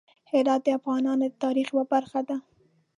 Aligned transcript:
هرات 0.31 0.61
د 0.65 0.67
افغانانو 0.79 1.25
د 1.31 1.35
تاریخ 1.43 1.67
یوه 1.73 1.83
برخه 1.93 2.21
ده. 2.29 2.37